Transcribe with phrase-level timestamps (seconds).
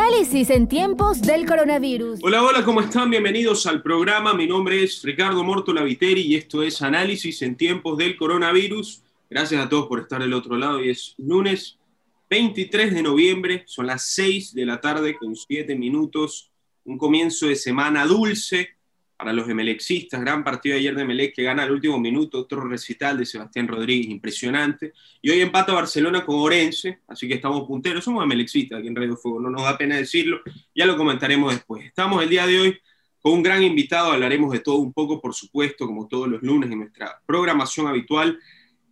[0.00, 2.20] Análisis en tiempos del coronavirus.
[2.22, 3.10] Hola, hola, ¿cómo están?
[3.10, 4.32] Bienvenidos al programa.
[4.32, 9.02] Mi nombre es Ricardo Morto Viteri y esto es Análisis en tiempos del coronavirus.
[9.28, 10.78] Gracias a todos por estar del otro lado.
[10.78, 11.78] Hoy es lunes
[12.30, 16.52] 23 de noviembre, son las 6 de la tarde con 7 minutos.
[16.84, 18.76] Un comienzo de semana dulce
[19.18, 23.18] para los emelexistas, gran partido ayer de Emelec que gana al último minuto, otro recital
[23.18, 24.92] de Sebastián Rodríguez, impresionante.
[25.20, 29.16] Y hoy empata Barcelona con Orense, así que estamos punteros, somos emelexistas aquí en Radio
[29.16, 30.40] Fuego, no nos da pena decirlo,
[30.72, 31.84] ya lo comentaremos después.
[31.84, 32.78] Estamos el día de hoy
[33.20, 36.70] con un gran invitado, hablaremos de todo un poco, por supuesto, como todos los lunes
[36.70, 38.38] en nuestra programación habitual.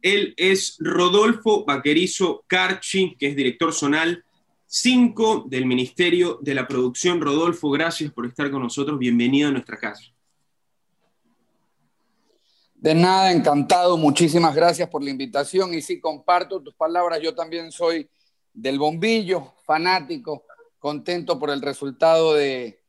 [0.02, 4.24] Él es Rodolfo Vaquerizo Carchi, que es director zonal
[4.66, 7.20] 5 del Ministerio de la Producción.
[7.20, 10.15] Rodolfo, gracias por estar con nosotros, bienvenido a nuestra casa.
[12.78, 13.96] De nada, encantado.
[13.96, 15.72] Muchísimas gracias por la invitación.
[15.74, 17.20] Y sí, comparto tus palabras.
[17.22, 18.08] Yo también soy
[18.52, 20.44] del bombillo, fanático,
[20.78, 22.82] contento por el resultado de,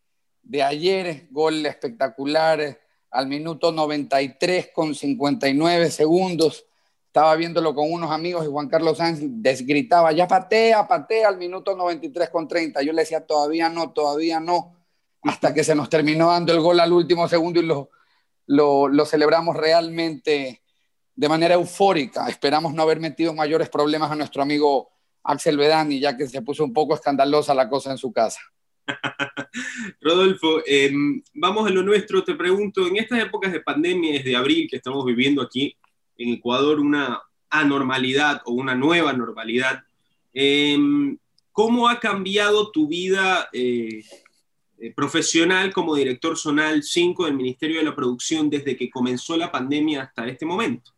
[0.43, 1.27] de ayer.
[1.31, 2.79] Gol espectacular
[3.11, 6.65] al minuto 93 con 59 segundos.
[7.07, 11.75] Estaba viéndolo con unos amigos y Juan Carlos Sánchez desgritaba, ya patea, patea al minuto
[11.75, 12.83] 93 con 30.
[12.83, 14.75] Yo le decía, todavía no, todavía no,
[15.23, 17.65] hasta que se nos terminó dando el gol al último segundo y
[18.47, 20.61] lo, lo, celebramos realmente
[21.15, 22.27] de manera eufórica.
[22.27, 24.89] Esperamos no haber metido mayores problemas a nuestro amigo
[25.23, 28.39] Axel Vedani, ya que se puso un poco escandalosa la cosa en su casa.
[30.01, 32.23] Rodolfo, em, vamos a lo nuestro.
[32.23, 35.75] Te pregunto, en estas épocas de pandemia, desde abril que estamos viviendo aquí
[36.17, 39.83] en Ecuador, una anormalidad o una nueva normalidad,
[40.33, 41.17] em,
[41.51, 44.03] ¿cómo ha cambiado tu vida eh,
[44.79, 49.51] eh, profesional como director zonal 5 del Ministerio de la Producción desde que comenzó la
[49.51, 50.91] pandemia hasta este momento?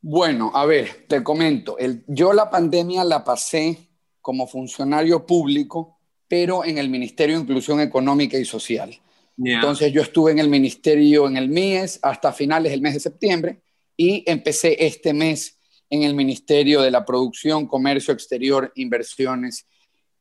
[0.00, 1.76] Bueno, a ver, te comento.
[2.06, 3.88] yo la pandemia la pasé
[4.20, 9.00] como funcionario público, pero en el Ministerio de Inclusión Económica y Social.
[9.38, 13.60] Entonces yo estuve en el ministerio, en el MIES, hasta finales del mes de septiembre
[13.96, 15.58] y empecé este mes
[15.90, 19.66] en el Ministerio de la Producción, Comercio Exterior, Inversiones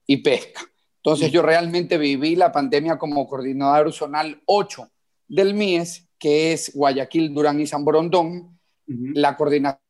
[0.06, 0.62] y pesca.
[0.98, 4.90] Entonces yo realmente viví la pandemia como coordinador zonal 8
[5.28, 9.82] del MIES, que es Guayaquil, Durán y San Borondón, la coordinación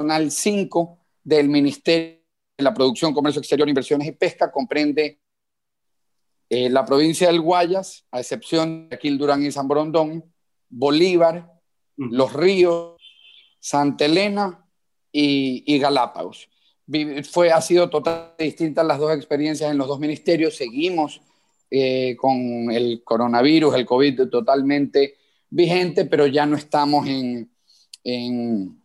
[0.00, 2.20] zonal 5 del Ministerio
[2.56, 5.20] de la Producción, Comercio Exterior, Inversiones y Pesca, comprende
[6.48, 10.32] eh, la provincia del Guayas, a excepción de Guayaquil, Durán y San Borondón,
[10.68, 11.52] Bolívar,
[11.96, 12.96] Los Ríos,
[13.58, 14.64] Santa Elena
[15.10, 16.48] y, y Galápagos
[17.30, 20.56] fue, ha sido totalmente distintas las dos experiencias en los dos ministerios.
[20.56, 21.20] Seguimos
[21.70, 25.16] eh, con el coronavirus, el COVID totalmente
[25.50, 27.50] vigente, pero ya no estamos en,
[28.04, 28.82] en,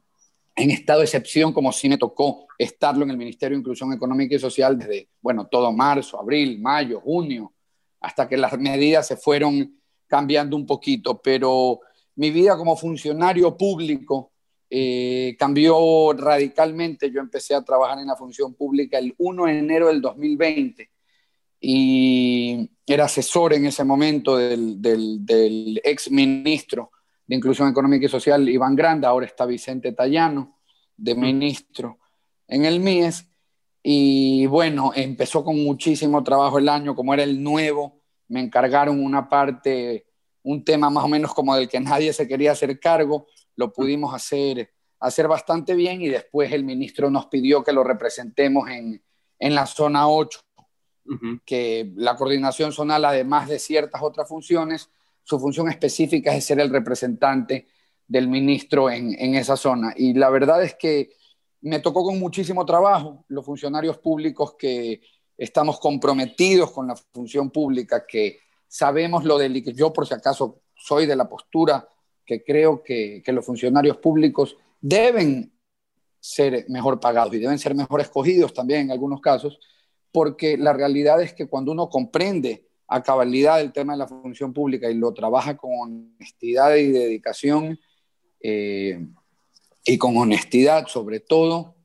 [0.55, 4.35] en, estado de excepción como sí me tocó estarlo en el Ministerio de Inclusión Económica
[4.35, 7.53] y Social desde, bueno, todo marzo, abril, mayo, junio,
[8.01, 11.21] hasta que las medidas se fueron cambiando un poquito.
[11.21, 11.79] Pero
[12.15, 14.32] mi vida como funcionario público
[14.75, 17.11] eh, cambió radicalmente.
[17.11, 20.89] Yo empecé a trabajar en la función pública el 1 de enero del 2020
[21.59, 26.89] y era asesor en ese momento del, del, ex ministro
[27.27, 30.57] de Inclusión Económica y Social, Iván Granda, ahora está Vicente Tallano,
[30.97, 31.99] de ministro
[32.47, 33.29] en el MIES.
[33.83, 39.29] Y bueno, empezó con muchísimo trabajo el año, como era el nuevo, me encargaron una
[39.29, 40.07] parte,
[40.41, 44.13] un tema más o menos como del que nadie se quería hacer cargo, lo pudimos
[44.13, 49.03] hacer, hacer bastante bien y después el ministro nos pidió que lo representemos en,
[49.39, 50.39] en la zona 8,
[51.45, 54.89] que la coordinación zonal, además de ciertas otras funciones,
[55.23, 57.67] su función específica es ser el representante
[58.07, 59.93] del ministro en, en esa zona.
[59.95, 61.11] Y la verdad es que
[61.61, 63.25] me tocó con muchísimo trabajo.
[63.29, 65.01] Los funcionarios públicos que
[65.37, 69.63] estamos comprometidos con la función pública, que sabemos lo del...
[69.73, 71.87] Yo, por si acaso, soy de la postura
[72.25, 75.51] que creo que, los funcionarios públicos deben
[76.19, 79.59] ser mejor pagados y deben ser mejor escogidos también en algunos casos,
[80.11, 84.53] porque la realidad es que cuando uno comprende a cabalidad el tema de la función
[84.53, 87.79] pública y lo trabaja con honestidad y dedicación
[88.39, 89.05] eh,
[89.85, 91.75] y con honestidad sobre todo,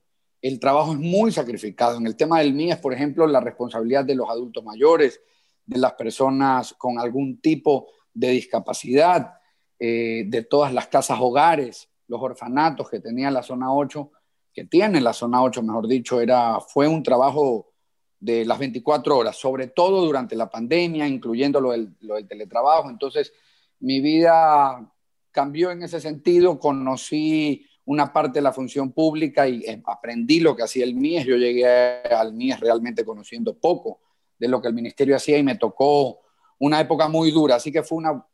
[0.41, 1.97] el trabajo es muy sacrificado.
[1.97, 5.19] En el tema del MIES, por ejemplo, la responsabilidad de los adultos mayores,
[5.65, 9.38] de las personas con algún tipo de discapacidad,
[9.79, 14.11] eh, de todas las casas hogares, los orfanatos que tenía la zona 8,
[14.53, 17.71] que tiene la zona 8, mejor dicho, era, fue un trabajo
[18.19, 22.89] de las 24 horas, sobre todo durante la pandemia, incluyendo lo del, lo del teletrabajo.
[22.89, 23.31] Entonces,
[23.79, 24.91] mi vida
[25.31, 30.55] cambió en ese sentido, conocí una parte de la función pública y eh, aprendí lo
[30.55, 31.25] que hacía el MIES.
[31.25, 34.01] Yo llegué al MIES realmente conociendo poco
[34.37, 36.19] de lo que el ministerio hacía y me tocó
[36.59, 38.25] una época muy dura, así que fue una,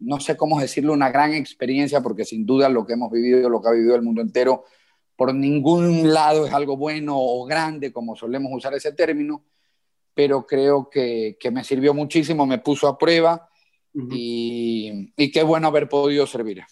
[0.00, 3.60] no sé cómo decirlo, una gran experiencia, porque sin duda lo que hemos vivido, lo
[3.60, 4.64] que ha vivido el mundo entero,
[5.16, 9.44] por ningún lado es algo bueno o grande, como solemos usar ese término,
[10.14, 13.48] pero creo que, que me sirvió muchísimo, me puso a prueba
[13.94, 16.62] y, y qué bueno haber podido servir.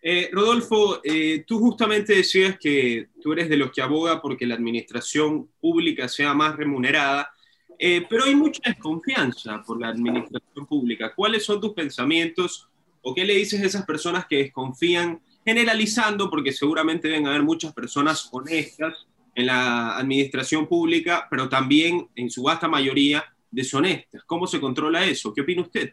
[0.00, 4.54] Eh, Rodolfo, eh, tú justamente decías que tú eres de los que aboga porque la
[4.54, 7.30] administración pública sea más remunerada,
[7.78, 11.12] eh, pero hay mucha desconfianza por la administración pública.
[11.14, 12.68] ¿Cuáles son tus pensamientos
[13.02, 17.72] o qué le dices a esas personas que desconfían, generalizando, porque seguramente deben haber muchas
[17.72, 24.24] personas honestas en la administración pública, pero también en su vasta mayoría deshonestas?
[24.24, 25.32] ¿Cómo se controla eso?
[25.32, 25.92] ¿Qué opina usted?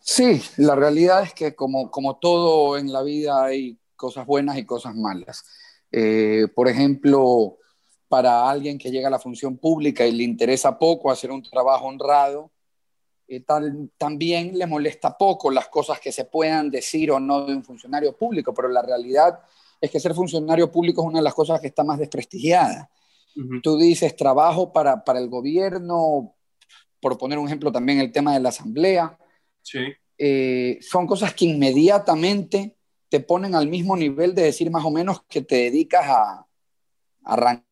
[0.00, 4.64] Sí, la realidad es que como, como todo en la vida hay cosas buenas y
[4.64, 5.44] cosas malas.
[5.92, 7.58] Eh, por ejemplo,
[8.08, 11.86] para alguien que llega a la función pública y le interesa poco hacer un trabajo
[11.86, 12.50] honrado,
[13.28, 17.54] eh, tal, también le molesta poco las cosas que se puedan decir o no de
[17.54, 19.40] un funcionario público, pero la realidad
[19.80, 22.90] es que ser funcionario público es una de las cosas que está más desprestigiada.
[23.62, 26.34] Tú dices trabajo para, para el gobierno,
[27.00, 29.16] por poner un ejemplo también el tema de la asamblea,
[30.16, 32.74] eh, son cosas que inmediatamente
[33.08, 36.48] te ponen al mismo nivel de decir más o menos que te dedicas a,
[37.28, 37.67] arrancar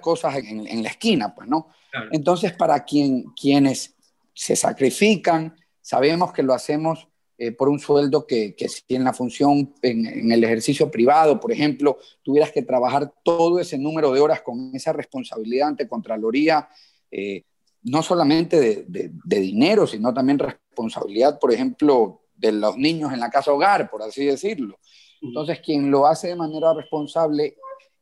[0.00, 1.68] cosas en, la esquina, pues, ¿no?
[2.12, 3.94] Entonces, para quien, quienes
[4.34, 7.08] se sacrifican, sabemos que lo hacemos
[7.38, 11.52] eh, por un sueldo que, que, si en la función, en, el ejercicio privado, por
[11.52, 16.68] ejemplo, tuvieras que trabajar todo ese número de horas con esa responsabilidad ante Contraloría,
[17.10, 17.44] eh,
[17.82, 23.52] no solamente de, dinero, sino también responsabilidad, por ejemplo, de los niños en la casa
[23.52, 24.78] hogar, por así decirlo.
[25.20, 27.56] Entonces, quien lo hace de manera responsable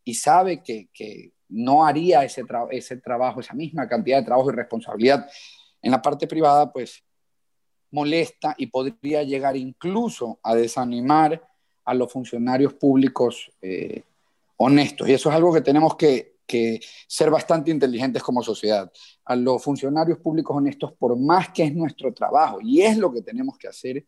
[0.05, 5.29] y sabe que, no haría ese, ese trabajo, esa misma cantidad de trabajo y responsabilidad
[5.83, 7.03] en la parte privada, pues
[7.91, 11.43] molesta y podría llegar incluso a desanimar
[11.85, 14.03] a los funcionarios públicos eh,
[14.57, 15.09] honestos.
[15.09, 16.35] Y eso es algo que tenemos que
[17.07, 18.91] ser bastante inteligentes como sociedad.
[19.25, 23.23] A los funcionarios públicos honestos, por más que es nuestro trabajo y es lo que
[23.23, 24.05] tenemos que hacer,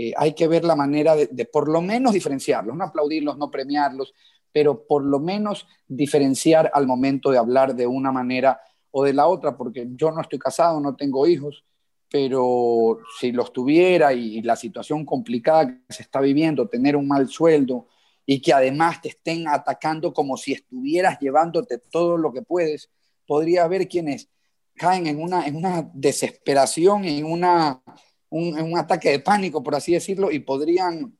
[0.00, 4.14] eh, hay que ver la manera de, por lo menos diferenciarlos, no aplaudirlos, no premiarlos,
[4.52, 8.60] pero por lo menos diferenciar al momento de hablar de una manera
[8.90, 11.64] o de la otra, porque yo no estoy casado, no tengo hijos,
[12.10, 17.28] pero si los tuviera y la situación complicada que se está viviendo, tener un mal
[17.28, 17.86] sueldo,
[18.30, 22.90] y que además te estén atacando como si estuvieras llevándote todo lo que puedes,
[23.26, 24.28] podría haber quienes
[24.74, 27.82] caen en una, en una desesperación, en, una,
[28.28, 31.17] un, en un ataque de pánico, por así decirlo, y podrían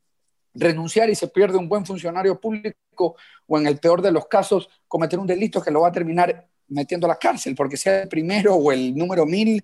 [0.53, 3.15] renunciar y se pierde un buen funcionario público
[3.47, 6.47] o en el peor de los casos cometer un delito que lo va a terminar
[6.67, 9.63] metiendo a la cárcel, porque sea el primero o el número mil,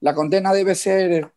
[0.00, 1.32] la condena debe ser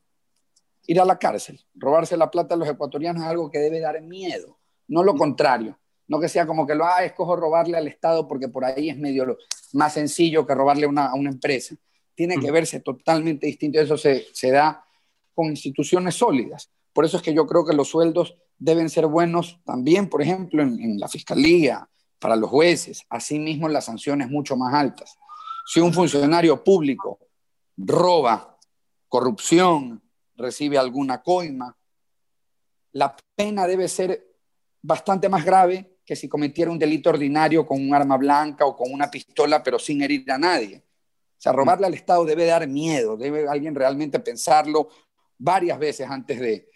[0.88, 1.60] ir a la cárcel.
[1.76, 4.58] Robarse la plata a los ecuatorianos es algo que debe dar miedo
[4.88, 5.78] no lo contrario.
[6.08, 8.98] No que sea como que lo, ah, escojo robarle al Estado porque por ahí es
[8.98, 9.38] medio
[9.74, 11.76] más sencillo que robarle a una empresa.
[12.14, 13.80] Tiene que verse totalmente distinto.
[13.80, 14.86] Eso se, da
[15.34, 16.70] con instituciones sólidas.
[16.92, 20.62] Por eso es que yo creo que los sueldos deben ser buenos también, por ejemplo,
[20.64, 23.06] en, la fiscalía, para los jueces.
[23.10, 25.18] Asimismo, las sanciones mucho más altas.
[25.66, 27.20] Si un funcionario público
[27.78, 28.58] roba,
[29.08, 30.02] corrupción,
[30.36, 31.76] recibe alguna coima,
[32.94, 34.26] la pena debe ser
[34.82, 38.92] bastante más grave que si cometiera un delito ordinario con un arma blanca o con
[38.92, 40.78] una pistola, pero sin herir a nadie.
[40.78, 44.90] O sea, robarle al Estado debe dar miedo, debe alguien realmente pensarlo
[45.38, 46.73] varias veces antes de,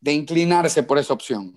[0.00, 1.54] de inclinarse por esa opción.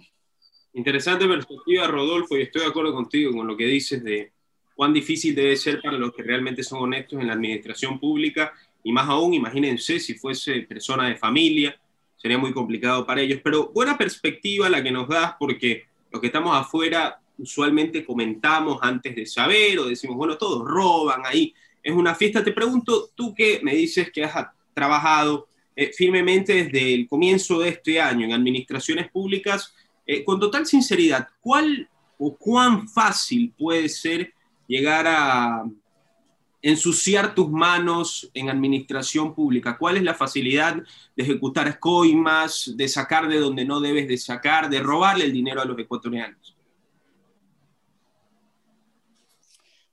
[0.73, 4.31] Interesante perspectiva, Rodolfo, y estoy de acuerdo contigo con lo que dices de
[4.75, 8.91] cuán difícil debe ser para los que realmente son honestos en la administración pública, y
[8.91, 11.79] más aún, imagínense si fuese persona de familia,
[12.17, 13.39] sería muy complicado para ellos.
[13.43, 19.15] Pero buena perspectiva la que nos das, porque los que estamos afuera usualmente comentamos antes
[19.15, 22.43] de saber o decimos, bueno, todos roban ahí, es una fiesta.
[22.43, 27.69] Te pregunto, tú que me dices que has trabajado eh, firmemente desde el comienzo de
[27.69, 29.73] este año en administraciones públicas,
[30.05, 34.33] eh, con total sinceridad, ¿cuál o cuán fácil puede ser
[34.67, 35.65] llegar a,
[36.63, 39.77] ensuciar tus manos en administración pública?
[39.77, 40.77] ¿Cuál es la facilidad
[41.15, 45.61] de ejecutar coimas, de sacar de donde no debes de sacar, de robarle el dinero
[45.61, 46.55] a los ecuatorianos?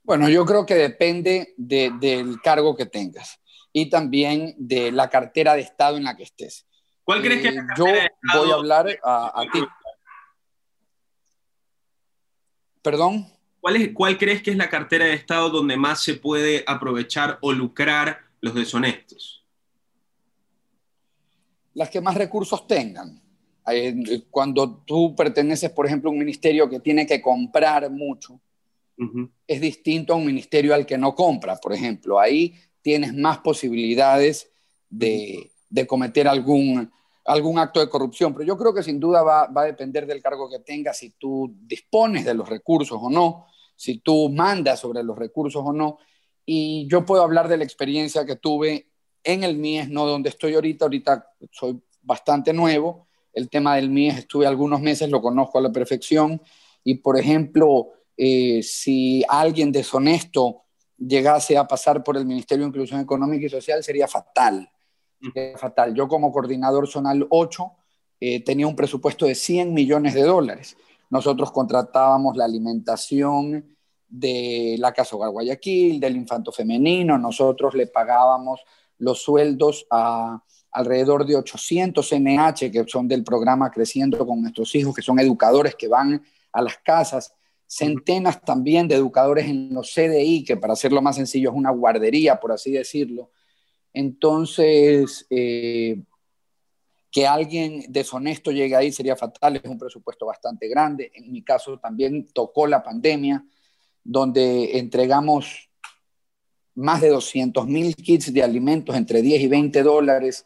[0.03, 3.40] Bueno, yo creo que depende del cargo que tengas
[3.73, 6.65] y también de la cartera de Estado en la que estés.
[7.03, 9.59] ¿Cuál crees que es la Yo voy a hablar a, ti.
[12.81, 13.27] ¿Perdón?
[13.59, 17.37] ¿Cuál, es, ¿Cuál crees que es la cartera de Estado donde más se puede aprovechar
[17.41, 19.45] o lucrar los deshonestos?
[21.73, 23.21] Las que más recursos tengan.
[24.29, 28.41] Cuando tú perteneces, por ejemplo, a un ministerio que tiene que comprar mucho,
[29.47, 32.19] es distinto a un ministerio al que no compra, por ejemplo.
[32.19, 34.51] Ahí tienes más posibilidades
[34.89, 35.51] de,
[35.87, 36.91] cometer algún,
[37.25, 38.33] algún acto de corrupción.
[38.33, 41.11] Pero yo creo que sin duda va, va, a depender del cargo que tengas, si
[41.11, 43.45] tú dispones de los recursos o no,
[43.75, 45.97] si tú mandas sobre los recursos o no.
[46.45, 48.91] Y yo puedo hablar de la experiencia que tuve
[49.23, 53.07] en el MIES, no donde estoy ahorita, ahorita soy bastante nuevo.
[53.33, 56.41] El tema del MIES estuve algunos meses, lo conozco a la perfección.
[56.83, 60.63] Y, por ejemplo, eh, si alguien deshonesto
[61.07, 64.69] llegase a pasar por el Ministerio de Inclusión Económica y Social, sería fatal.
[65.57, 65.93] fatal.
[65.93, 67.71] Yo como coordinador zonal 8
[68.19, 70.77] eh, tenía un presupuesto de 100 millones de dólares.
[71.09, 73.75] Nosotros contratábamos la alimentación
[74.07, 78.61] de la Casa Hogar Guayaquil, del infanto femenino, nosotros le pagábamos
[78.97, 84.95] los sueldos a alrededor de 800 NH, que son del programa Creciendo con nuestros hijos,
[84.95, 87.33] que son educadores que van a las casas
[87.71, 92.37] centenas también de educadores en los CDI, que para hacerlo más sencillo es una guardería,
[92.37, 93.31] por así decirlo.
[93.93, 96.01] Entonces, eh,
[97.09, 101.13] que alguien deshonesto llegue ahí sería fatal, es un presupuesto bastante grande.
[101.15, 103.45] En mi caso también tocó la pandemia,
[104.03, 105.69] donde entregamos
[106.75, 110.45] más de 200 mil kits de alimentos entre 10 y 20 dólares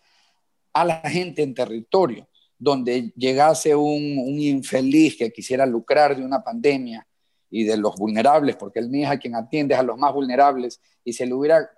[0.74, 2.28] a la gente en territorio,
[2.60, 7.08] donde llegase un, un infeliz que quisiera lucrar de una pandemia
[7.50, 10.82] y de los vulnerables, porque el mío es a quien atiende a los más vulnerables,
[11.04, 11.70] y se le hubiera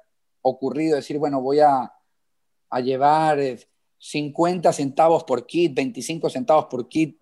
[0.41, 1.91] ocurrido decir, bueno, voy a,
[2.69, 3.39] a llevar
[3.97, 7.19] 50 eh, centavos por kit, 25 centavos por kit,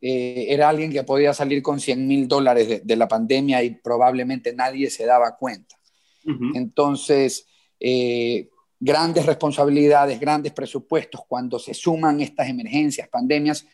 [0.00, 4.54] eh, era alguien que podía salir con 100 mil dólares de, la pandemia y probablemente
[4.54, 5.76] nadie se daba cuenta.
[6.54, 7.46] Entonces,
[7.80, 13.66] eh, grandes responsabilidades, grandes presupuestos, cuando se suman estas emergencias, pandemias,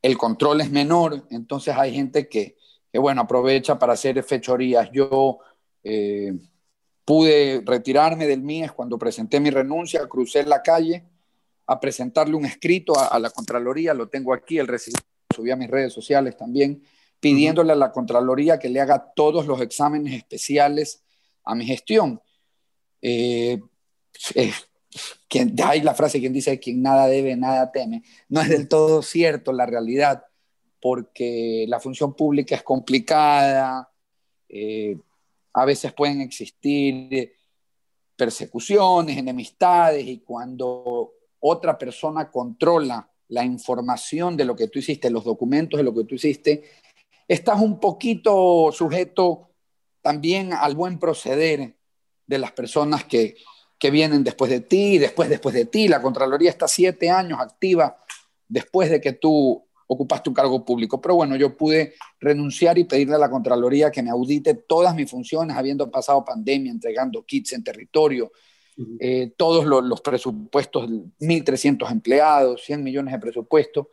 [0.00, 2.56] el control es menor, entonces hay gente que,
[2.92, 4.90] que bueno, aprovecha para hacer fechorías.
[4.92, 5.38] Yo
[5.84, 6.32] eh,
[7.04, 11.04] pude retirarme del MIES cuando presenté mi renuncia, crucé la calle
[11.66, 14.98] a presentarle un escrito a, la Contraloría, lo tengo aquí, el recibo
[15.32, 16.82] subí a mis redes sociales también,
[17.20, 21.04] pidiéndole a la Contraloría que le haga todos los exámenes especiales
[21.44, 22.20] a mi gestión.
[23.00, 23.60] Eh,
[24.34, 24.52] eh,
[25.64, 28.02] hay la frase quien dice quien nada debe, nada teme.
[28.28, 30.24] No es del todo cierto la realidad
[30.80, 33.90] porque la función pública es complicada,
[34.48, 34.96] eh,
[35.52, 37.34] a veces pueden existir
[38.16, 45.24] persecuciones, enemistades, y cuando otra persona controla la información de lo que tú hiciste, los
[45.24, 46.64] documentos de lo que tú hiciste,
[47.28, 49.50] estás un poquito sujeto
[50.02, 51.76] también al buen proceder
[52.26, 53.36] de las personas que,
[53.78, 55.88] que vienen después de ti, después después de ti.
[55.88, 57.96] La Contraloría está siete años activa
[58.48, 61.00] después de que tú ocupaste un cargo público.
[61.00, 65.10] Pero bueno, yo pude renunciar y pedirle a la Contraloría que me audite todas mis
[65.10, 68.30] funciones, habiendo pasado pandemia, entregando kits en territorio,
[69.00, 73.90] eh, todos los, presupuestos, 1.300 empleados, 100 millones de presupuesto.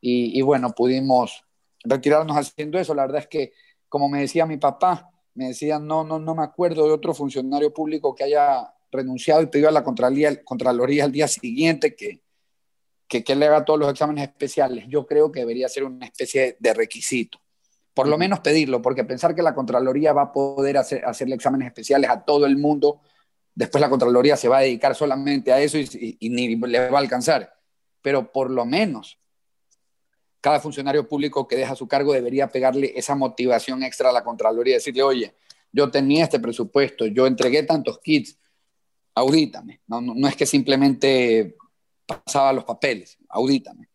[0.00, 1.44] Y, bueno, pudimos
[1.84, 2.92] retirarnos haciendo eso.
[2.92, 3.52] La verdad es que,
[3.88, 7.72] como me decía mi papá, me decía, no, no, no me acuerdo de otro funcionario
[7.72, 12.22] público que haya renunciado y pedido a la Contraloría, Contraloría al día siguiente que,
[13.08, 16.74] que, le haga todos los exámenes especiales, yo creo que debería ser una especie de
[16.74, 17.40] requisito.
[17.94, 21.66] Por lo menos pedirlo, porque pensar que la Contraloría va a poder hacer, hacerle exámenes
[21.66, 23.00] especiales a todo el mundo,
[23.54, 27.00] después la Contraloría se va a dedicar solamente a eso y, ni le va a
[27.00, 27.54] alcanzar.
[28.02, 29.18] Pero por lo menos
[30.40, 34.74] cada funcionario público que deja su cargo debería pegarle esa motivación extra a la Contraloría,
[34.74, 35.34] decirle, oye,
[35.72, 38.38] yo tenía este presupuesto, yo entregué tantos kits,
[39.14, 39.80] audítame.
[39.86, 41.56] No, no, no es que simplemente
[42.08, 43.88] pasaba los papeles, audítame.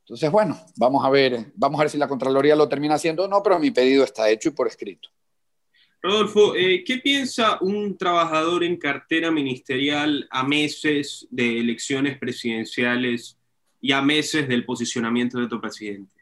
[0.00, 3.28] Entonces, bueno, vamos a ver, vamos a ver si la Contraloría lo termina haciendo o
[3.28, 5.08] no, pero mi pedido está hecho y por escrito.
[6.02, 13.38] Rodolfo, eh, ¿qué piensa un trabajador en cartera ministerial a meses de elecciones presidenciales
[13.80, 16.12] y a meses del posicionamiento de tu presidente?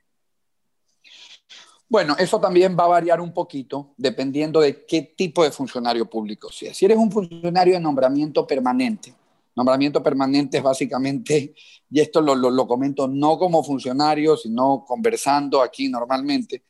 [1.89, 6.53] Bueno, eso también va a variar un poquito dependiendo de qué tipo de funcionario público
[6.53, 6.75] sea.
[6.75, 9.15] Si eres un funcionario de nombramiento permanente,
[9.57, 11.55] Nombramiento permanente es básicamente,
[11.91, 16.65] y esto lo, lo, comento no como funcionario, sino conversando aquí normalmente.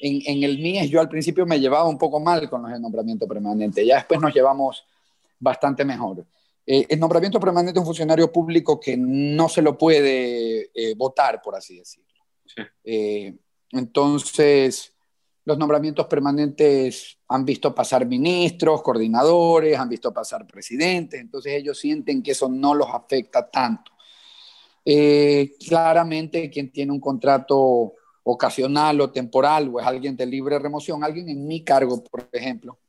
[0.00, 2.80] En, en, el MIES yo al principio me llevaba un poco mal con los de
[2.80, 4.84] nombramiento permanente, ya después nos llevamos
[5.38, 6.26] bastante mejor.
[6.66, 11.40] eh, el nombramiento permanente de un funcionario público que no se lo puede eh, votar,
[11.40, 12.06] por así decirlo.
[13.72, 14.95] entonces,
[15.46, 22.20] los nombramientos permanentes han visto pasar ministros, coordinadores, han visto pasar presidentes, entonces ellos sienten
[22.20, 23.92] que eso no los afecta tanto.
[24.84, 31.04] Eh, claramente quien tiene un contrato ocasional o temporal o es alguien de libre remoción,
[31.04, 32.80] alguien en mi cargo, por ejemplo,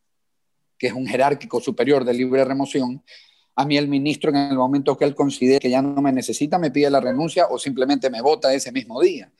[0.79, 3.03] que es un jerárquico superior de libre remoción,
[3.55, 6.57] a mí el ministro en el momento que él considere que ya no me necesita
[6.57, 9.31] me pide la renuncia o simplemente me vota ese mismo día.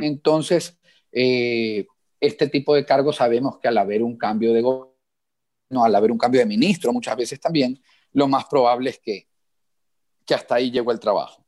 [0.00, 0.78] Entonces,
[1.12, 1.86] eh,
[2.26, 6.18] este tipo de cargos sabemos que al haber un cambio de gobierno, al haber un
[6.18, 7.80] cambio de ministro muchas veces también,
[8.12, 9.28] lo más probable es que,
[10.24, 11.44] que hasta ahí llegó el trabajo.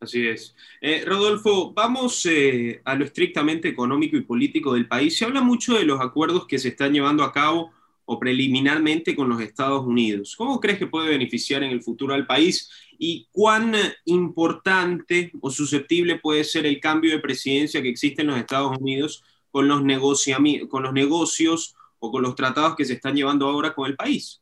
[0.00, 0.54] Así es.
[0.80, 5.16] Eh, Rodolfo, vamos eh, a lo estrictamente económico y político del país.
[5.16, 7.72] Se habla mucho de los acuerdos que se están llevando a cabo
[8.04, 10.34] o preliminarmente con los Estados Unidos.
[10.36, 16.18] ¿Cómo crees que puede beneficiar en el futuro al país y cuán importante o susceptible
[16.18, 19.82] puede ser el cambio de presidencia que existe en los Estados Unidos con los,
[20.68, 24.40] con los negocios o con los tratados que se están llevando ahora con el país?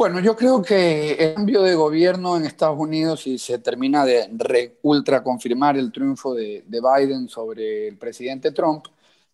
[0.00, 4.78] Bueno, yo creo que el cambio de gobierno en Estados Unidos, y se termina de
[4.80, 8.86] ultra confirmar el triunfo de, Biden sobre el presidente Trump,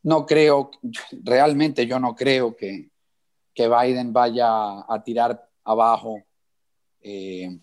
[0.02, 0.72] no creo,
[1.22, 2.90] realmente yo no creo que,
[3.54, 6.20] Biden vaya a tirar abajo
[7.00, 7.58] eh,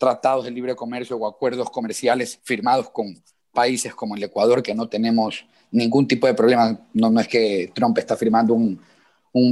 [0.00, 4.88] tratados de libre comercio o acuerdos comerciales firmados con países como el Ecuador, que no
[4.88, 6.88] tenemos ningún tipo de problema.
[6.94, 8.80] No, no es que Trump está firmando un,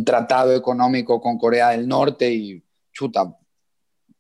[0.07, 3.37] tratado económico con Corea del Norte y chuta,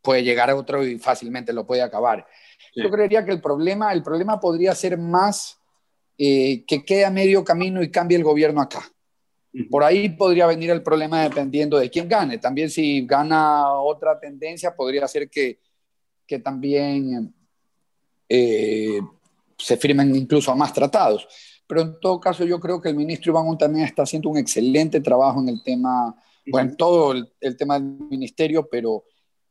[0.02, 2.26] puede llegar a otro y fácilmente lo puede acabar.
[2.76, 5.58] Yo creería que el problema, el problema podría ser más
[6.18, 8.82] eh, que quede a medio camino y cambie el gobierno acá.
[9.70, 12.36] Por ahí podría venir el problema dependiendo de quién gane.
[12.36, 15.58] También si gana otra tendencia, podría ser que
[16.28, 17.34] que también
[18.28, 19.00] eh,
[19.56, 21.26] se firmen incluso más tratados.
[21.66, 25.00] Pero en todo caso yo creo que el ministro Iván también está haciendo un excelente
[25.00, 26.14] trabajo en el tema,
[26.46, 29.04] bueno, en todo el, tema del ministerio, pero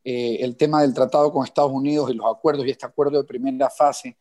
[0.04, 3.24] eh, el tema del tratado con Estados Unidos y los acuerdos y este acuerdo de
[3.28, 4.18] primera fase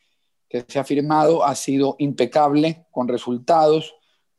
[0.48, 3.94] que se ha firmado ha sido impecable, con resultados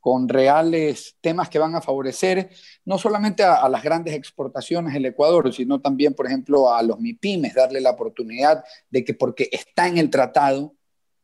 [0.07, 2.49] con reales temas que van a favorecer
[2.85, 7.53] no solamente a, las grandes exportaciones del Ecuador, sino también, por ejemplo, a los MIPIMES,
[7.53, 10.73] darle la oportunidad de que porque está en el tratado,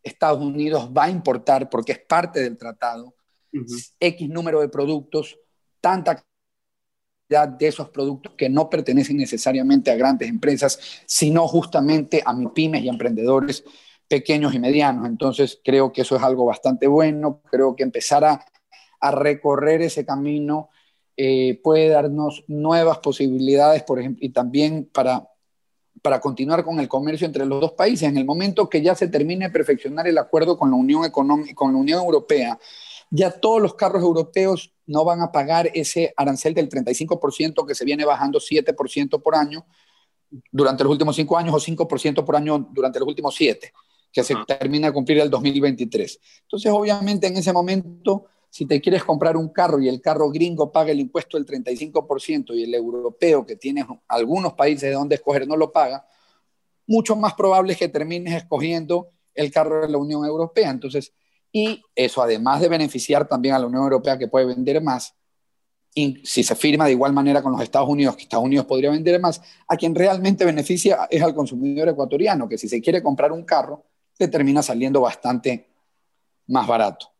[0.04, 3.15] Estados Unidos va a importar, porque es parte del tratado,
[4.02, 5.39] X número de productos,
[5.80, 6.22] tanta
[7.30, 12.84] cantidad de esos productos que no pertenecen necesariamente a grandes empresas, sino justamente a MIPIMES
[12.84, 13.63] y emprendedores
[14.10, 15.08] pequeños y medianos.
[15.08, 17.41] Entonces, creo que eso es algo bastante bueno.
[17.50, 18.46] Creo que empezar a
[19.03, 20.69] a recorrer ese camino
[21.17, 25.27] eh, puede darnos nuevas posibilidades, por ejemplo, y también para,
[26.01, 28.07] para continuar con el comercio entre los dos países.
[28.07, 31.53] En el momento que ya se termine de perfeccionar el acuerdo con la Unión, Económica,
[31.53, 32.57] con la Unión Europea,
[33.11, 37.83] ya todos los carros europeos no van a pagar ese arancel del 35% que se
[37.83, 39.65] viene bajando 7% por año
[40.49, 43.73] durante los últimos cinco años o 5% por año durante los últimos siete,
[44.11, 46.19] que se termina de cumplir el 2023.
[46.43, 50.71] Entonces, obviamente, en ese momento si te quieres comprar un carro y el carro gringo
[50.71, 55.47] paga el impuesto del 35% y el europeo, que tiene algunos países de donde escoger,
[55.47, 56.05] no lo paga,
[56.85, 60.69] mucho más probable es que termines escogiendo el carro de la Unión Europea.
[60.69, 61.13] Entonces,
[61.51, 65.15] y eso además de beneficiar también a la Unión Europea que puede vender más,
[65.95, 68.91] y si se firma de igual manera con los Estados Unidos, que Estados Unidos podría
[68.91, 73.31] vender más, a quien realmente beneficia es al consumidor ecuatoriano, que si se quiere comprar
[73.31, 73.83] un carro,
[74.19, 75.71] le termina saliendo bastante
[76.45, 77.12] más barato.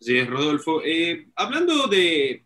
[0.00, 0.82] Así es, Rodolfo.
[0.82, 2.44] Eh, hablando de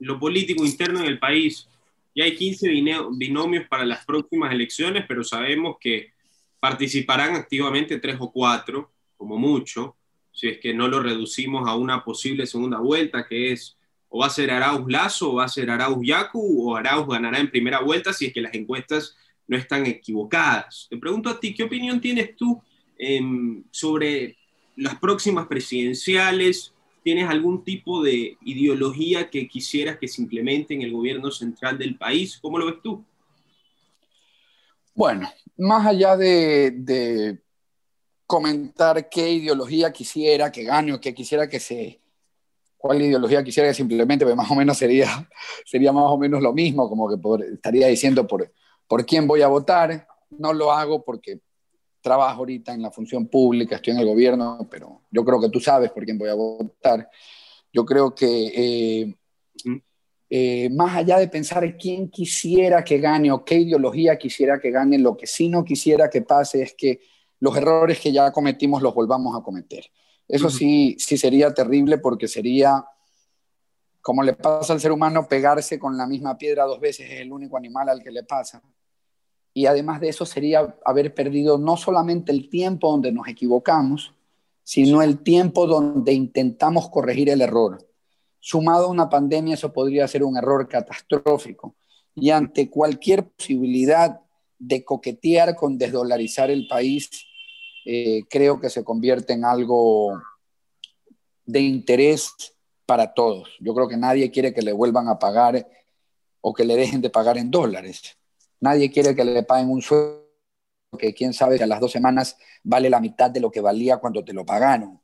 [0.00, 1.68] lo político interno en el país,
[2.14, 2.68] ya hay 15
[3.12, 6.12] binomios para las próximas elecciones, pero sabemos que
[6.60, 9.96] participarán activamente tres o cuatro, como mucho,
[10.30, 13.76] si es que no lo reducimos a una posible segunda vuelta, que es
[14.14, 17.38] o va a ser Arauz Lazo, o va a ser Arauz Yacu, o Arauz ganará
[17.38, 19.16] en primera vuelta si es que las encuestas
[19.48, 20.86] no están equivocadas.
[20.90, 22.62] Te pregunto a ti, ¿qué opinión tienes tú
[22.98, 24.36] em, sobre
[24.76, 26.74] las próximas presidenciales?
[27.02, 31.96] ¿Tienes algún tipo de ideología que quisieras que se implemente en el gobierno central del
[31.96, 32.38] país?
[32.40, 33.04] ¿Cómo lo ves tú?
[34.94, 37.38] Bueno, más allá de,
[38.26, 42.00] comentar qué ideología quisiera que gane o qué quisiera que se,
[42.78, 45.28] cuál ideología quisiera que simplemente, pues más o menos sería,
[45.64, 47.16] sería más o menos lo mismo, como que
[47.52, 48.52] estaría diciendo por,
[48.86, 50.06] por quién voy a votar.
[50.30, 51.40] No lo hago porque
[52.02, 55.60] trabajo ahorita en la función pública, estoy en el gobierno, pero yo creo que tú
[55.60, 57.08] sabes por quién voy a votar.
[57.72, 59.14] Yo creo que eh,
[60.28, 64.98] eh, más allá de pensar quién quisiera que gane o qué ideología quisiera que gane,
[64.98, 67.00] lo que sí no quisiera que pase es que
[67.38, 69.84] los errores que ya cometimos los volvamos a cometer.
[70.26, 72.84] Eso sí, sí sería terrible porque sería,
[74.00, 77.32] como le pasa al ser humano, pegarse con la misma piedra dos veces, es el
[77.32, 78.62] único animal al que le pasa.
[79.54, 84.14] Y además de eso sería haber perdido no solamente el tiempo donde nos equivocamos,
[84.64, 87.86] sino el tiempo donde intentamos corregir el error.
[88.40, 91.74] Sumado a una pandemia, eso podría ser un error catastrófico.
[92.14, 94.20] Y ante cualquier posibilidad
[94.58, 97.10] de coquetear con desdolarizar el país,
[97.84, 100.20] eh, creo que se convierte en algo
[101.44, 102.32] de interés
[102.86, 103.48] para todos.
[103.60, 105.66] Yo creo que nadie quiere que le vuelvan a pagar
[106.40, 108.16] o que le dejen de pagar en dólares.
[108.62, 110.22] Nadie quiere que le paguen un sueldo
[110.96, 113.96] que quién sabe que a las dos semanas vale la mitad de lo que valía
[113.96, 115.00] cuando te lo pagaron.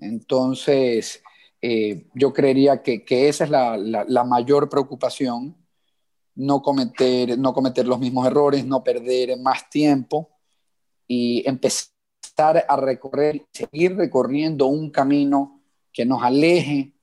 [0.00, 1.22] Entonces,
[1.62, 5.56] eh, yo creería que, esa es la, la, mayor preocupación,
[6.34, 10.30] no cometer, no cometer los mismos errores, no perder más tiempo
[11.06, 11.94] y empezar
[12.68, 16.94] a recorrer, seguir recorriendo un camino que nos aleje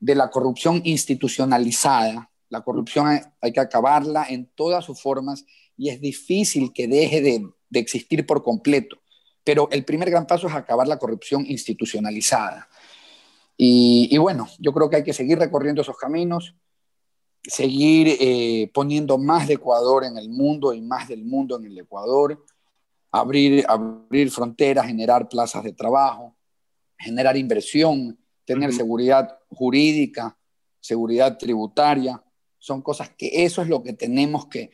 [0.00, 2.29] de la corrupción institucionalizada.
[2.50, 3.06] La corrupción
[3.40, 8.42] hay, que acabarla en todas sus formas y es difícil que deje de, existir por
[8.42, 8.98] completo.
[9.44, 12.68] Pero el primer gran paso es acabar la corrupción institucionalizada.
[13.56, 16.54] Y, bueno, yo creo que hay que seguir recorriendo esos caminos,
[17.42, 21.78] seguir eh, poniendo más de Ecuador en el mundo y más del mundo en el
[21.78, 22.44] Ecuador,
[23.10, 26.36] abrir, abrir fronteras, generar plazas de trabajo,
[26.98, 30.36] generar inversión, tener seguridad jurídica,
[30.80, 32.22] seguridad tributaria.
[32.60, 34.70] Son cosas que eso es lo que tenemos que,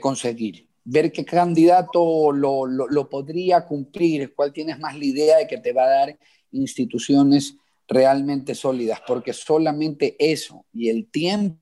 [0.00, 0.68] conseguir.
[0.84, 5.72] Ver qué candidato lo, lo, podría cumplir, cuál tienes más la idea de que te
[5.72, 6.18] va a dar
[6.52, 7.56] instituciones
[7.88, 11.60] realmente sólidas, porque solamente eso y el tiempo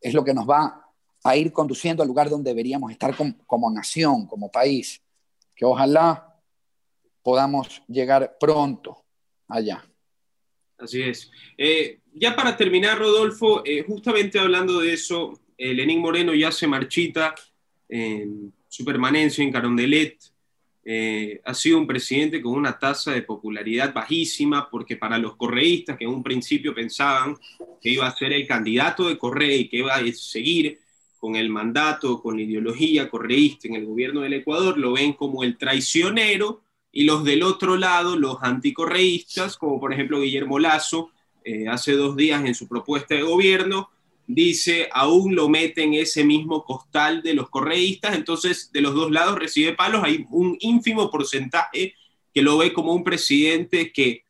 [0.00, 0.86] es lo que nos va
[1.24, 3.14] a ir conduciendo al lugar donde deberíamos estar
[3.46, 5.02] como, nación, como país,
[5.54, 6.38] que ojalá
[7.22, 9.04] podamos llegar pronto
[9.48, 9.84] allá.
[10.78, 11.30] Así es.
[11.58, 16.66] Eh, ya para terminar, Rodolfo, eh, justamente hablando de eso, eh, Lenín Moreno ya se
[16.66, 17.34] marchita
[17.88, 20.18] en su permanencia en Carondelet.
[21.44, 26.04] ha sido un presidente con una tasa de popularidad bajísima, porque para los correístas que
[26.04, 27.36] en un principio pensaban
[27.80, 30.80] que iba a ser el candidato de Correa y que iba a seguir
[31.20, 35.44] con el mandato, con la ideología correísta en el gobierno del Ecuador, lo ven como
[35.44, 41.10] el traicionero y los del otro lado, los anticorreístas, como por ejemplo Guillermo Lazo,
[41.50, 43.90] eh, hace dos días en su propuesta de gobierno,
[44.26, 49.10] dice, aún lo mete en ese mismo costal de los correístas, entonces de los dos
[49.10, 51.94] lados recibe palos, hay un ínfimo porcentaje
[52.32, 54.22] que lo ve como un presidente que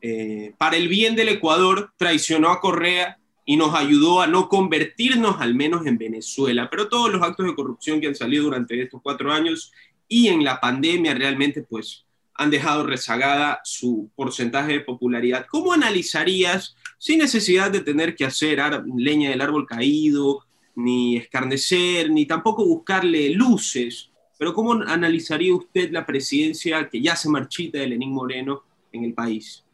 [0.00, 5.40] eh, para el bien del Ecuador traicionó a Correa y nos ayudó a no convertirnos
[5.40, 6.68] al menos en Venezuela.
[6.68, 9.70] Pero todos los actos de corrupción que han salido durante estos cuatro años
[10.08, 15.46] y en la pandemia realmente pues han dejado rezagada su porcentaje de popularidad.
[15.48, 18.60] ¿Cómo analizarías, sin necesidad de tener que hacer
[18.96, 20.44] leña del árbol caído,
[20.74, 27.28] ni escarnecer, ni tampoco buscarle luces, pero cómo analizaría usted la presidencia que ya se
[27.28, 29.64] marchita de Lenín Moreno en el país?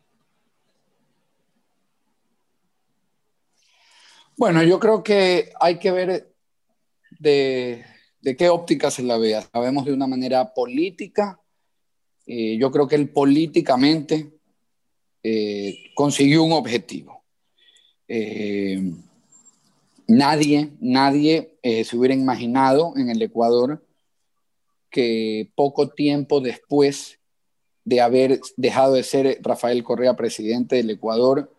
[4.36, 6.34] Bueno, yo creo que hay que ver
[7.18, 7.84] de,
[8.38, 9.46] qué óptica se la vea.
[9.52, 11.39] La vemos de una manera política.
[12.26, 14.33] Eh, yo creo que él políticamente
[15.22, 17.24] eh, consiguió un objetivo.
[18.09, 18.92] Eh,
[20.06, 23.85] nadie, nadie se hubiera imaginado en el Ecuador
[24.90, 27.18] que poco tiempo después
[27.85, 31.54] de haber dejado de ser Rafael Correa presidente del Ecuador,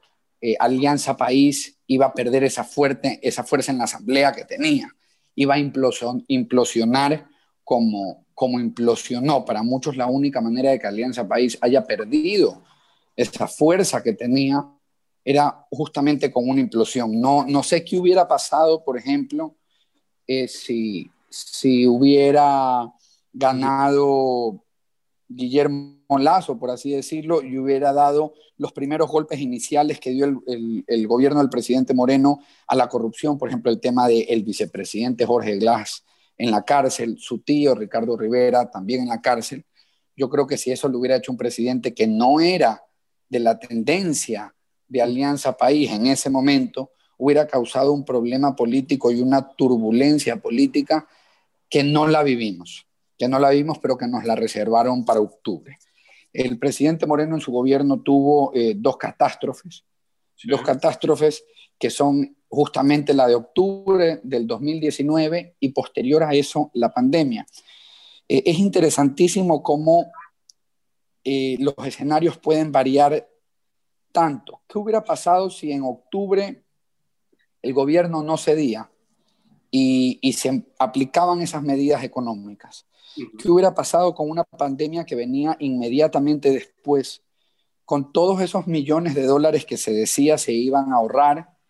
[0.60, 4.94] Alianza País iba a perder esa, fuerte, esa fuerza en la asamblea que tenía,
[5.36, 5.60] iba a
[6.28, 7.28] implosionar
[7.64, 9.46] como, como implosionó.
[9.46, 12.64] Para muchos la única manera de que Alianza País haya perdido
[13.16, 14.68] esa fuerza que tenía
[15.24, 17.22] era justamente con una implosión.
[17.22, 19.54] No, no sé qué hubiera pasado, por ejemplo,
[20.26, 22.92] eh, si, si hubiera
[23.32, 24.64] ganado
[25.28, 31.08] Guillermo Lazo, por así decirlo, y hubiera dado los primeros golpes iniciales que dio el,
[31.08, 36.04] gobierno del presidente Moreno a la corrupción, por ejemplo, el tema del vicepresidente Jorge Glass
[36.42, 39.64] en la cárcel, su tío Ricardo Rivera también en la cárcel.
[40.16, 42.84] Yo creo que si eso lo hubiera hecho un presidente que no era
[43.30, 44.56] de la tendencia
[44.88, 51.08] de Alianza País en ese momento, hubiera causado un problema político y una turbulencia política
[51.70, 52.88] que no la vivimos,
[53.20, 55.78] que no la vimos, pero que nos la reservaron para octubre.
[56.34, 59.86] El presidente Moreno en su gobierno tuvo eh, dos catástrofes.
[60.46, 61.44] dos catástrofes
[61.78, 67.48] que son justamente la de octubre del 2019 y posterior a eso la pandemia.
[68.28, 70.12] Eh, es interesantísimo cómo
[71.24, 73.30] eh, los escenarios pueden variar
[74.12, 74.62] tanto.
[74.68, 76.66] ¿Qué hubiera pasado si en octubre
[77.62, 78.92] el gobierno no cedía
[79.72, 82.86] y, y se aplicaban esas medidas económicas?
[83.38, 87.24] ¿Qué hubiera pasado con una pandemia que venía inmediatamente después,
[87.86, 91.61] con todos esos millones de dólares que se decía se iban a ahorrar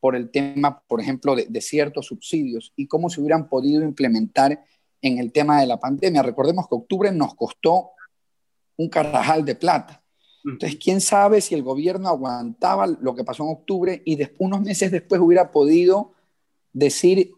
[0.00, 4.64] por el tema, por ejemplo, de, ciertos subsidios y cómo se hubieran podido implementar
[5.02, 6.22] en el tema de la pandemia?
[6.22, 7.90] Recordemos que octubre nos costó
[8.76, 10.02] un carajal de plata.
[10.44, 14.90] Entonces, ¿quién sabe si el gobierno aguantaba lo que pasó en octubre y unos meses
[14.90, 16.14] después hubiera podido
[16.72, 17.34] decir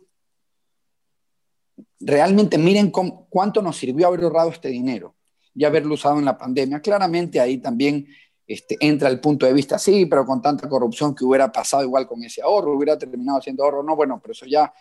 [2.04, 5.14] realmente miren cuánto nos sirvió haber ahorrado este dinero
[5.54, 6.80] y haberlo usado en la pandemia.
[6.80, 8.06] Claramente ahí también
[8.52, 12.06] este, entra el punto de vista, sí, pero con tanta corrupción que hubiera pasado igual
[12.06, 13.82] con ese ahorro, hubiera terminado haciendo ahorro.
[13.82, 14.72] No, bueno, pero eso ya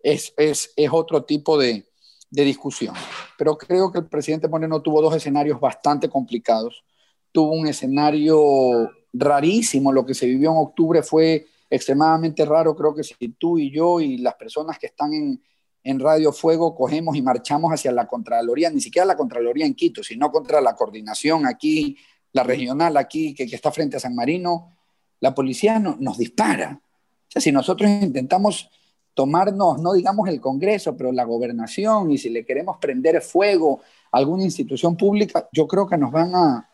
[0.00, 1.86] es, es, es otro tipo de,
[2.30, 2.94] de discusión.
[3.38, 6.84] Pero creo que el presidente Moreno tuvo dos escenarios bastante complicados.
[7.30, 12.74] Tuvo un escenario rarísimo, lo que se vivió en octubre fue extremadamente raro.
[12.74, 15.42] Creo que si tú y yo y las personas que están en,
[15.84, 20.02] en Radio Fuego cogemos y marchamos hacia la Contraloría, ni siquiera la Contraloría en Quito,
[20.02, 21.96] sino contra la coordinación aquí,
[22.32, 24.72] la regional aquí, que, está frente a San Marino,
[25.20, 26.80] la policía no, nos dispara.
[26.82, 28.70] O sea, si nosotros intentamos
[29.14, 34.18] tomarnos, no digamos el Congreso, pero la gobernación, y si le queremos prender fuego a
[34.18, 36.68] alguna institución pública, yo creo que nos van a,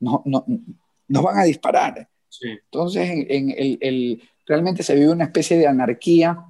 [0.00, 2.08] no, nos van a disparar.
[2.42, 6.44] Entonces, en, el, realmente se vive una especie de anarquía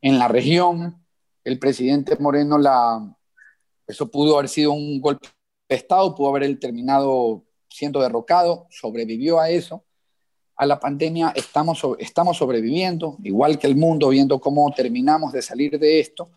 [0.00, 1.02] en la región,
[1.44, 3.16] el presidente Moreno la...
[3.86, 5.28] Eso pudo haber sido un golpe
[5.68, 9.84] de Estado, pudo haber terminado siendo derrocado, sobrevivió a eso.
[10.54, 15.76] A la pandemia estamos, estamos sobreviviendo, igual que el mundo, viendo cómo terminamos de salir
[15.80, 16.30] de esto.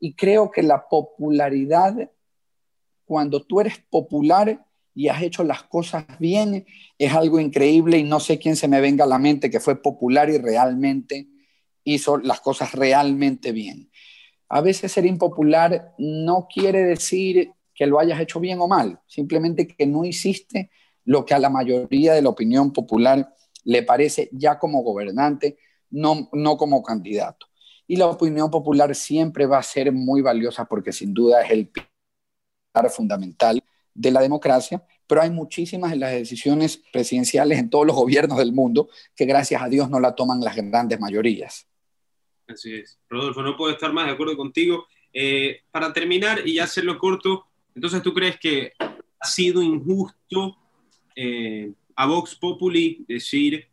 [0.00, 2.10] Y creo que la popularidad,
[3.04, 6.66] cuando tú eres popular y has hecho las cosas bien,
[6.98, 9.80] es algo increíble y no sé quién se me venga a la mente que fue
[9.80, 11.28] popular y realmente
[11.84, 13.90] hizo las cosas realmente bien.
[14.48, 19.66] A veces ser impopular no quiere decir que lo hayas hecho bien o mal, simplemente
[19.66, 20.70] que no hiciste
[21.04, 23.34] lo que a la mayoría de la opinión popular
[23.64, 25.58] le parece ya como gobernante,
[25.90, 27.46] no, no como candidato.
[27.86, 31.68] Y la opinión popular siempre va a ser muy valiosa porque sin duda es el
[31.68, 37.94] pilar fundamental de la democracia, pero hay muchísimas de las decisiones presidenciales en todos los
[37.94, 41.68] gobiernos del mundo que gracias a Dios no la toman las grandes mayorías.
[42.48, 42.98] Así es.
[43.08, 44.86] Rodolfo, no puedo estar más de acuerdo contigo.
[45.12, 50.56] Eh, para terminar y hacerlo corto, entonces tú crees que ha sido injusto
[51.16, 53.68] eh, a Vox Populi decir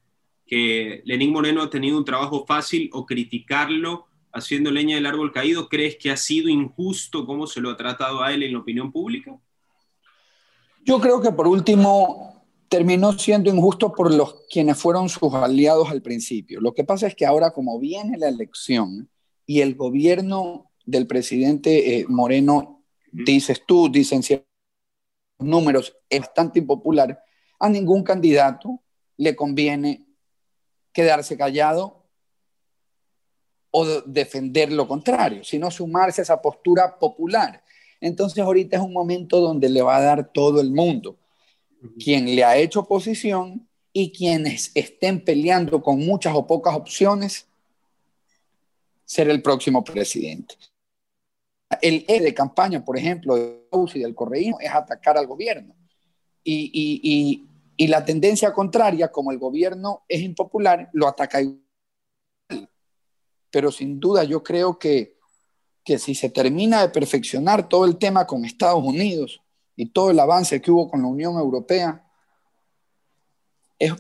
[0.46, 5.68] que Lenín Moreno ha tenido un trabajo fácil o criticarlo haciendo leña del árbol caído?
[5.68, 8.92] ¿Crees que ha sido injusto cómo se lo ha tratado a él en la opinión
[8.92, 9.38] pública?
[10.84, 16.02] Yo creo que por último terminó siendo injusto por los quienes fueron sus aliados al
[16.02, 16.62] principio.
[16.62, 19.10] Lo que pasa es que ahora como viene la elección
[19.46, 22.81] y el gobierno del presidente eh, Moreno,
[23.12, 24.48] dices tú, dicen ciertos
[25.40, 27.24] números, es bastante impopular,
[27.60, 28.82] a ningún candidato
[29.18, 30.06] le conviene
[30.92, 32.04] quedarse callado
[33.72, 37.64] o defender lo contrario, sino sumarse a esa postura popular.
[38.00, 41.18] Entonces ahorita es un momento donde le va a dar todo el mundo
[42.00, 47.48] quien le ha hecho oposición y quienes estén peleando con muchas o pocas opciones
[49.06, 50.56] ser el próximo presidente.
[51.82, 53.62] El E de campaña, por ejemplo, de
[53.94, 55.76] y del correísmo es atacar al gobierno.
[56.44, 61.60] Y, la tendencia contraria, como el gobierno es impopular, lo ataca igual.
[63.50, 65.18] Pero sin duda yo creo que,
[65.98, 69.42] si se termina de perfeccionar todo el tema con Estados Unidos,
[69.76, 72.06] y todo el avance que hubo con la Unión Europea,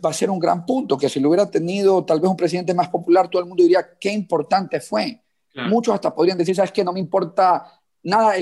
[0.06, 2.74] va a ser un gran punto, que si lo hubiera tenido tal vez un presidente
[2.74, 5.24] más popular, todo el mundo diría qué importante fue.
[5.54, 8.34] Muchos hasta podrían decir, sabes que no me importa nada,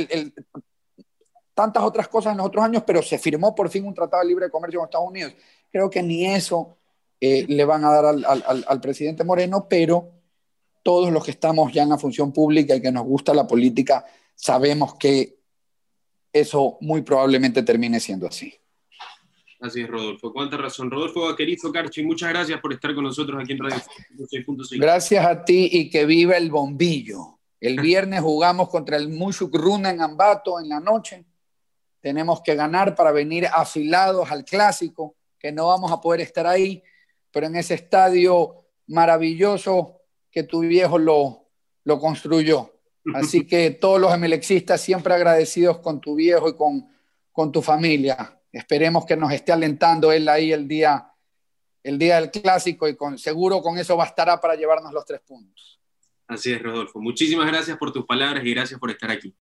[1.54, 4.30] tantas otras cosas en los otros años, pero se firmó por fin un tratado de
[4.30, 5.34] libre comercio con Estados Unidos.
[5.72, 6.78] Creo que ni eso
[7.20, 10.12] eh, le van a dar al, al, al presidente Moreno, pero
[10.84, 14.06] todos los que estamos ya en la función pública y que nos gusta la política,
[14.36, 15.40] sabemos que
[16.32, 18.59] eso muy probablemente termine siendo así.
[19.60, 20.32] Así es, Rodolfo.
[20.32, 20.90] Cuánta razón.
[20.90, 23.82] Rodolfo Vaquerizo Carchi, muchas gracias por estar con nosotros aquí en Radio
[24.78, 27.40] Gracias a ti y que viva el bombillo.
[27.60, 31.26] El viernes jugamos contra el Mushuk Runa en Ambato en la noche.
[32.00, 36.82] Tenemos que ganar para venir afilados al clásico, que no vamos a poder estar ahí,
[37.30, 38.56] pero en ese estadio
[38.88, 40.00] maravilloso
[40.32, 41.50] que tu viejo lo,
[41.84, 42.74] lo construyó.
[43.14, 46.88] Así que todos los emelexistas siempre agradecidos con tu viejo y con,
[47.34, 48.39] con tu familia.
[48.52, 51.12] Esperemos que nos esté alentando él ahí el día,
[51.84, 55.80] el día del clásico y con, seguro con eso bastará para llevarnos los tres puntos.
[56.28, 57.00] Así es, Rodolfo.
[57.00, 59.36] Muchísimas gracias por tus palabras y gracias por estar aquí.